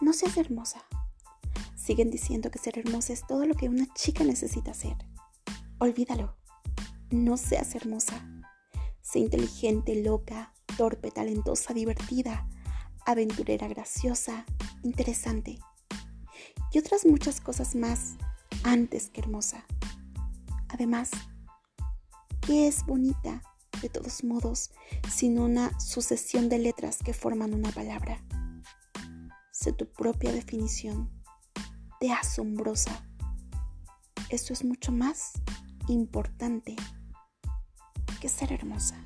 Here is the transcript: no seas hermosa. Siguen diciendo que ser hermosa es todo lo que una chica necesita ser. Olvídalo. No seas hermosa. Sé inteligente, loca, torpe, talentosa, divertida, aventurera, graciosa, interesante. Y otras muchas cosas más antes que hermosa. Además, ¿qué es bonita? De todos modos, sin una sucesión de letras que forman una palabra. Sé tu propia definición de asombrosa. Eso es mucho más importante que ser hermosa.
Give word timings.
no 0.00 0.12
seas 0.12 0.36
hermosa. 0.36 0.84
Siguen 1.76 2.10
diciendo 2.10 2.50
que 2.50 2.58
ser 2.58 2.78
hermosa 2.78 3.12
es 3.12 3.26
todo 3.26 3.46
lo 3.46 3.54
que 3.54 3.68
una 3.68 3.86
chica 3.94 4.22
necesita 4.24 4.74
ser. 4.74 4.96
Olvídalo. 5.78 6.36
No 7.10 7.36
seas 7.36 7.74
hermosa. 7.74 8.26
Sé 9.00 9.20
inteligente, 9.20 10.02
loca, 10.02 10.52
torpe, 10.76 11.10
talentosa, 11.10 11.72
divertida, 11.72 12.46
aventurera, 13.06 13.66
graciosa, 13.68 14.44
interesante. 14.82 15.58
Y 16.72 16.78
otras 16.78 17.06
muchas 17.06 17.40
cosas 17.40 17.74
más 17.74 18.16
antes 18.64 19.08
que 19.08 19.20
hermosa. 19.20 19.64
Además, 20.68 21.10
¿qué 22.42 22.68
es 22.68 22.84
bonita? 22.84 23.42
De 23.80 23.88
todos 23.88 24.24
modos, 24.24 24.70
sin 25.10 25.38
una 25.38 25.78
sucesión 25.80 26.48
de 26.48 26.58
letras 26.58 26.98
que 26.98 27.14
forman 27.14 27.54
una 27.54 27.70
palabra. 27.70 28.22
Sé 29.60 29.72
tu 29.72 29.92
propia 29.92 30.30
definición 30.30 31.10
de 32.00 32.12
asombrosa. 32.12 33.04
Eso 34.28 34.52
es 34.52 34.64
mucho 34.64 34.92
más 34.92 35.32
importante 35.88 36.76
que 38.20 38.28
ser 38.28 38.52
hermosa. 38.52 39.04